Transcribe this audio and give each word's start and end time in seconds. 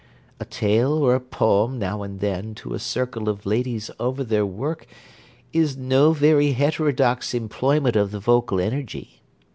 A 0.39 0.45
tale 0.45 0.93
or 0.93 1.13
a 1.13 1.19
poem, 1.19 1.77
now 1.77 2.01
and 2.01 2.21
then, 2.21 2.55
to 2.55 2.73
a 2.73 2.79
circle 2.79 3.29
of 3.29 3.45
ladies 3.45 3.91
over 3.99 4.23
their 4.23 4.47
work, 4.47 4.87
is 5.53 5.77
no 5.77 6.11
very 6.11 6.53
heterodox 6.53 7.35
employment 7.35 7.95
of 7.95 8.09
the 8.09 8.19
vocal 8.19 8.59
energy. 8.59 9.21